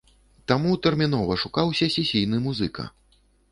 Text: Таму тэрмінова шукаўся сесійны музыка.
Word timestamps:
Таму 0.51 0.71
тэрмінова 0.85 1.37
шукаўся 1.43 1.91
сесійны 1.99 2.43
музыка. 2.49 2.91